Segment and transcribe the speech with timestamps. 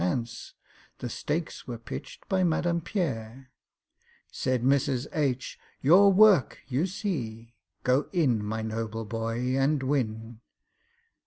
[0.01, 0.55] HANCE,
[0.97, 3.51] The stakes were pitched by MADAME PIERRE.
[4.31, 5.05] Said MRS.
[5.13, 10.39] H., "Your work you see— Go in, my noble boy, and win."